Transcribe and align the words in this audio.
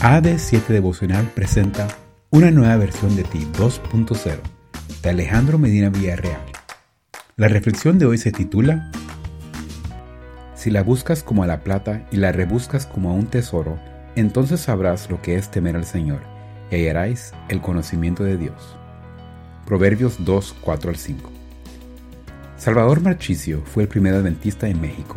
AD7 0.00 0.68
Devocional 0.68 1.28
presenta 1.34 1.88
una 2.30 2.52
nueva 2.52 2.76
versión 2.76 3.16
de 3.16 3.24
ti 3.24 3.48
2.0 3.54 4.36
de 5.02 5.10
Alejandro 5.10 5.58
Medina 5.58 5.90
Villarreal. 5.90 6.40
La 7.34 7.48
reflexión 7.48 7.98
de 7.98 8.06
hoy 8.06 8.16
se 8.16 8.30
titula 8.30 8.92
Si 10.54 10.70
la 10.70 10.84
buscas 10.84 11.24
como 11.24 11.42
a 11.42 11.48
la 11.48 11.64
plata 11.64 12.06
y 12.12 12.18
la 12.18 12.30
rebuscas 12.30 12.86
como 12.86 13.10
a 13.10 13.12
un 13.12 13.26
tesoro, 13.26 13.76
entonces 14.14 14.60
sabrás 14.60 15.10
lo 15.10 15.20
que 15.20 15.34
es 15.34 15.50
temer 15.50 15.74
al 15.74 15.84
Señor 15.84 16.20
y 16.70 16.76
hallaréis 16.76 17.32
el 17.48 17.60
conocimiento 17.60 18.22
de 18.22 18.36
Dios. 18.36 18.76
Proverbios 19.66 20.24
2, 20.24 20.54
4 20.60 20.90
al 20.90 20.96
5. 20.96 21.30
Salvador 22.56 23.00
Marchicio 23.00 23.64
fue 23.64 23.82
el 23.82 23.88
primer 23.88 24.14
adventista 24.14 24.68
en 24.68 24.80
México. 24.80 25.16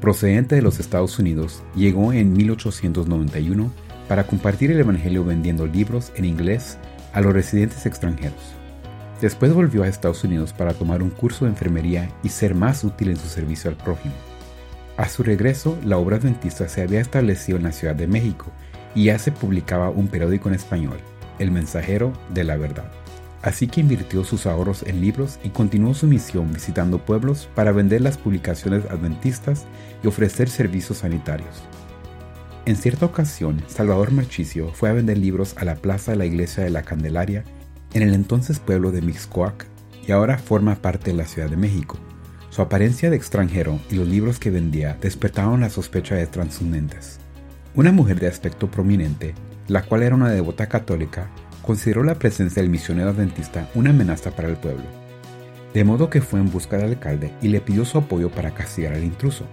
Procedente 0.00 0.56
de 0.56 0.62
los 0.62 0.80
Estados 0.80 1.20
Unidos, 1.20 1.62
llegó 1.76 2.12
en 2.12 2.32
1891 2.32 3.86
para 4.08 4.24
compartir 4.24 4.70
el 4.70 4.80
Evangelio 4.80 5.24
vendiendo 5.24 5.66
libros 5.66 6.12
en 6.16 6.24
inglés 6.24 6.78
a 7.12 7.20
los 7.20 7.32
residentes 7.32 7.86
extranjeros. 7.86 8.54
Después 9.20 9.52
volvió 9.52 9.82
a 9.82 9.88
Estados 9.88 10.24
Unidos 10.24 10.52
para 10.52 10.74
tomar 10.74 11.02
un 11.02 11.10
curso 11.10 11.44
de 11.44 11.50
enfermería 11.50 12.08
y 12.22 12.28
ser 12.28 12.54
más 12.54 12.84
útil 12.84 13.10
en 13.10 13.16
su 13.16 13.28
servicio 13.28 13.70
al 13.70 13.76
prójimo. 13.76 14.14
A 14.96 15.08
su 15.08 15.22
regreso, 15.22 15.78
la 15.84 15.98
obra 15.98 16.16
adventista 16.16 16.68
se 16.68 16.82
había 16.82 17.00
establecido 17.00 17.58
en 17.58 17.64
la 17.64 17.72
Ciudad 17.72 17.94
de 17.94 18.06
México 18.06 18.46
y 18.94 19.04
ya 19.04 19.18
se 19.18 19.32
publicaba 19.32 19.90
un 19.90 20.08
periódico 20.08 20.48
en 20.48 20.54
español, 20.54 20.98
El 21.38 21.50
Mensajero 21.50 22.12
de 22.32 22.44
la 22.44 22.56
Verdad. 22.56 22.90
Así 23.42 23.68
que 23.68 23.80
invirtió 23.80 24.24
sus 24.24 24.46
ahorros 24.46 24.82
en 24.84 25.00
libros 25.00 25.38
y 25.44 25.50
continuó 25.50 25.94
su 25.94 26.06
misión 26.06 26.52
visitando 26.52 26.98
pueblos 26.98 27.48
para 27.54 27.70
vender 27.70 28.00
las 28.00 28.18
publicaciones 28.18 28.84
adventistas 28.90 29.66
y 30.02 30.08
ofrecer 30.08 30.48
servicios 30.48 30.98
sanitarios. 30.98 31.62
En 32.68 32.76
cierta 32.76 33.06
ocasión, 33.06 33.62
Salvador 33.66 34.12
Marchicio 34.12 34.74
fue 34.74 34.90
a 34.90 34.92
vender 34.92 35.16
libros 35.16 35.54
a 35.56 35.64
la 35.64 35.76
plaza 35.76 36.10
de 36.10 36.18
la 36.18 36.26
iglesia 36.26 36.62
de 36.62 36.68
la 36.68 36.82
Candelaria 36.82 37.42
en 37.94 38.02
el 38.02 38.12
entonces 38.12 38.58
pueblo 38.58 38.92
de 38.92 39.00
Mixcoac 39.00 39.64
y 40.06 40.12
ahora 40.12 40.36
forma 40.36 40.74
parte 40.74 41.12
de 41.12 41.16
la 41.16 41.24
Ciudad 41.24 41.48
de 41.48 41.56
México. 41.56 41.96
Su 42.50 42.60
apariencia 42.60 43.08
de 43.08 43.16
extranjero 43.16 43.80
y 43.90 43.94
los 43.94 44.06
libros 44.06 44.38
que 44.38 44.50
vendía 44.50 44.98
despertaron 45.00 45.62
la 45.62 45.70
sospecha 45.70 46.14
de 46.16 46.26
transhumentes. 46.26 47.20
Una 47.74 47.90
mujer 47.90 48.20
de 48.20 48.26
aspecto 48.26 48.70
prominente, 48.70 49.34
la 49.66 49.80
cual 49.80 50.02
era 50.02 50.14
una 50.14 50.28
devota 50.28 50.66
católica, 50.66 51.30
consideró 51.62 52.04
la 52.04 52.18
presencia 52.18 52.60
del 52.60 52.70
misionero 52.70 53.08
adventista 53.08 53.70
una 53.74 53.90
amenaza 53.90 54.32
para 54.32 54.48
el 54.48 54.58
pueblo. 54.58 54.84
De 55.72 55.84
modo 55.84 56.10
que 56.10 56.20
fue 56.20 56.38
en 56.38 56.50
busca 56.50 56.76
del 56.76 56.90
alcalde 56.90 57.32
y 57.40 57.48
le 57.48 57.62
pidió 57.62 57.86
su 57.86 57.96
apoyo 57.96 58.30
para 58.30 58.50
castigar 58.50 58.92
al 58.92 59.04
intruso. 59.04 59.46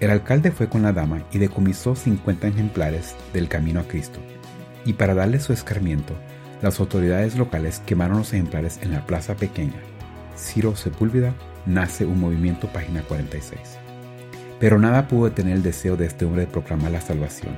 El 0.00 0.10
alcalde 0.10 0.52
fue 0.52 0.68
con 0.68 0.82
la 0.82 0.92
dama 0.92 1.24
y 1.32 1.38
decomisó 1.38 1.96
50 1.96 2.46
ejemplares 2.46 3.16
del 3.32 3.48
Camino 3.48 3.80
a 3.80 3.88
Cristo, 3.88 4.20
y 4.84 4.92
para 4.92 5.14
darle 5.14 5.40
su 5.40 5.52
escarmiento, 5.52 6.14
las 6.62 6.78
autoridades 6.78 7.36
locales 7.36 7.82
quemaron 7.84 8.18
los 8.18 8.32
ejemplares 8.32 8.78
en 8.82 8.92
la 8.92 9.04
plaza 9.06 9.34
pequeña. 9.34 9.80
Ciro 10.36 10.76
Sepúlveda 10.76 11.34
nace 11.66 12.06
un 12.06 12.20
movimiento, 12.20 12.68
página 12.68 13.02
46. 13.02 13.60
Pero 14.60 14.78
nada 14.78 15.08
pudo 15.08 15.24
detener 15.24 15.56
el 15.56 15.62
deseo 15.64 15.96
de 15.96 16.06
este 16.06 16.24
hombre 16.24 16.42
de 16.42 16.52
proclamar 16.52 16.92
la 16.92 17.00
salvación. 17.00 17.56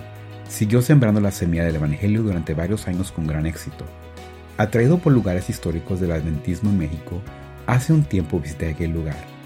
Siguió 0.48 0.80
sembrando 0.80 1.20
la 1.20 1.32
semilla 1.32 1.64
del 1.64 1.76
Evangelio 1.76 2.22
durante 2.22 2.54
varios 2.54 2.88
años 2.88 3.12
con 3.12 3.26
gran 3.26 3.44
éxito. 3.44 3.84
Atraído 4.56 4.98
por 4.98 5.12
lugares 5.12 5.50
históricos 5.50 6.00
del 6.00 6.12
adventismo 6.12 6.70
en 6.70 6.78
México, 6.78 7.20
hace 7.66 7.92
un 7.92 8.02
tiempo 8.02 8.40
visité 8.40 8.70
aquel 8.70 8.92
lugar 8.92 9.39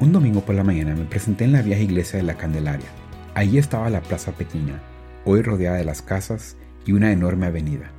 un 0.00 0.12
domingo 0.12 0.42
por 0.42 0.54
la 0.54 0.62
mañana 0.62 0.94
me 0.94 1.04
presenté 1.04 1.44
en 1.44 1.52
la 1.52 1.62
vieja 1.62 1.82
iglesia 1.82 2.18
de 2.18 2.22
la 2.22 2.36
Candelaria. 2.36 2.86
Allí 3.34 3.58
estaba 3.58 3.90
la 3.90 4.00
plaza 4.00 4.32
pequeña, 4.32 4.80
hoy 5.24 5.42
rodeada 5.42 5.76
de 5.76 5.84
las 5.84 6.02
casas 6.02 6.56
y 6.86 6.92
una 6.92 7.10
enorme 7.10 7.46
avenida. 7.46 7.90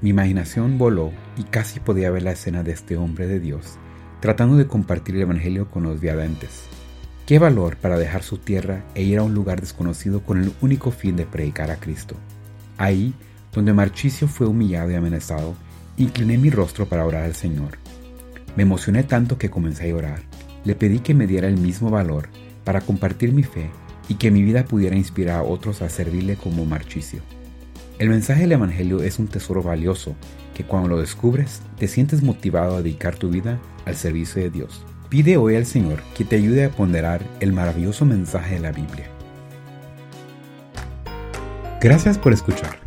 Mi 0.00 0.10
imaginación 0.10 0.78
voló 0.78 1.12
y 1.36 1.44
casi 1.44 1.78
podía 1.78 2.10
ver 2.10 2.22
la 2.22 2.32
escena 2.32 2.62
de 2.62 2.72
este 2.72 2.96
hombre 2.96 3.26
de 3.26 3.38
Dios, 3.38 3.76
tratando 4.20 4.56
de 4.56 4.66
compartir 4.66 5.16
el 5.16 5.22
Evangelio 5.22 5.70
con 5.70 5.82
los 5.82 6.00
viadentes. 6.00 6.64
Qué 7.26 7.38
valor 7.38 7.76
para 7.76 7.98
dejar 7.98 8.22
su 8.22 8.38
tierra 8.38 8.84
e 8.94 9.02
ir 9.02 9.18
a 9.18 9.22
un 9.22 9.34
lugar 9.34 9.60
desconocido 9.60 10.22
con 10.24 10.42
el 10.42 10.52
único 10.62 10.90
fin 10.90 11.16
de 11.16 11.26
predicar 11.26 11.70
a 11.70 11.76
Cristo. 11.76 12.16
Ahí, 12.78 13.12
donde 13.52 13.74
Marchicio 13.74 14.26
fue 14.26 14.46
humillado 14.46 14.90
y 14.90 14.94
amenazado, 14.94 15.54
incliné 15.98 16.38
mi 16.38 16.48
rostro 16.48 16.86
para 16.86 17.04
orar 17.04 17.24
al 17.24 17.34
Señor. 17.34 17.78
Me 18.56 18.62
emocioné 18.62 19.04
tanto 19.04 19.36
que 19.36 19.50
comencé 19.50 19.84
a 19.84 19.88
llorar 19.88 20.31
le 20.64 20.74
pedí 20.74 21.00
que 21.00 21.14
me 21.14 21.26
diera 21.26 21.48
el 21.48 21.56
mismo 21.56 21.90
valor 21.90 22.28
para 22.64 22.80
compartir 22.80 23.32
mi 23.32 23.42
fe 23.42 23.70
y 24.08 24.14
que 24.14 24.30
mi 24.30 24.42
vida 24.42 24.64
pudiera 24.64 24.96
inspirar 24.96 25.40
a 25.40 25.42
otros 25.42 25.82
a 25.82 25.88
servirle 25.88 26.36
como 26.36 26.64
marchicio. 26.64 27.20
El 27.98 28.08
mensaje 28.08 28.42
del 28.42 28.52
Evangelio 28.52 29.02
es 29.02 29.18
un 29.18 29.28
tesoro 29.28 29.62
valioso 29.62 30.14
que 30.54 30.64
cuando 30.64 30.88
lo 30.88 31.00
descubres 31.00 31.62
te 31.78 31.88
sientes 31.88 32.22
motivado 32.22 32.76
a 32.76 32.82
dedicar 32.82 33.16
tu 33.16 33.30
vida 33.30 33.60
al 33.84 33.96
servicio 33.96 34.42
de 34.42 34.50
Dios. 34.50 34.84
Pide 35.08 35.36
hoy 35.36 35.56
al 35.56 35.66
Señor 35.66 36.02
que 36.16 36.24
te 36.24 36.36
ayude 36.36 36.64
a 36.64 36.70
ponderar 36.70 37.22
el 37.40 37.52
maravilloso 37.52 38.04
mensaje 38.04 38.54
de 38.54 38.60
la 38.60 38.72
Biblia. 38.72 39.06
Gracias 41.80 42.18
por 42.18 42.32
escuchar. 42.32 42.78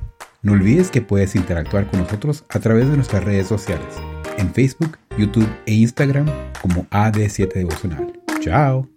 No 0.41 0.53
olvides 0.53 0.89
que 0.89 1.01
puedes 1.01 1.35
interactuar 1.35 1.89
con 1.89 2.01
nosotros 2.01 2.45
a 2.49 2.59
través 2.59 2.89
de 2.89 2.95
nuestras 2.95 3.23
redes 3.23 3.47
sociales, 3.47 3.95
en 4.37 4.53
Facebook, 4.53 4.97
YouTube 5.17 5.49
e 5.65 5.81
Instagram 5.81 6.25
como 6.61 6.85
AD7 6.85 7.53
Devocional. 7.53 8.13
Chao. 8.41 8.94